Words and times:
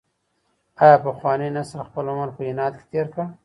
ایا 0.83 0.97
پخواني 1.05 1.47
نسل 1.57 1.79
خپل 1.87 2.05
عمر 2.11 2.29
په 2.35 2.41
عناد 2.51 2.73
کي 2.79 2.85
تېر 2.91 3.07
کړ؟ 3.13 3.25